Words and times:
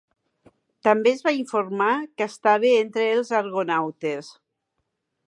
També 0.87 1.11
es 1.15 1.19
va 1.27 1.33
informar 1.39 1.91
que 2.21 2.29
estava 2.33 2.71
entre 2.79 3.05
els 3.19 3.33
argonautes. 3.43 4.31